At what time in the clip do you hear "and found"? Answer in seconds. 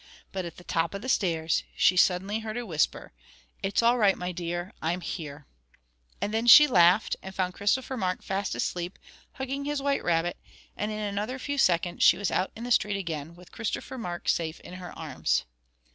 7.21-7.53